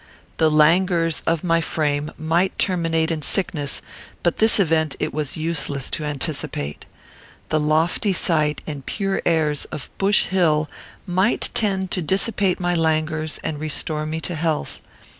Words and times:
The 0.37 0.49
languors 0.49 1.21
of 1.27 1.43
my 1.43 1.61
frame 1.61 2.11
might 2.17 2.57
terminate 2.57 3.11
in 3.11 3.21
sickness, 3.21 3.83
but 4.23 4.37
this 4.37 4.59
event 4.59 4.95
it 4.99 5.13
was 5.13 5.37
useless 5.37 5.91
to 5.91 6.03
anticipate. 6.05 6.85
The 7.49 7.59
lofty 7.59 8.11
site 8.11 8.61
and 8.65 8.83
pure 8.83 9.21
airs 9.27 9.65
of 9.65 9.91
Bush 9.99 10.25
Hill 10.25 10.67
might 11.05 11.49
tend 11.53 11.91
to 11.91 12.01
dissipate 12.01 12.59
my 12.59 12.73
languors 12.73 13.39
and 13.43 13.59
restore 13.59 14.07
me 14.07 14.19
to 14.21 14.33
health. 14.33 14.81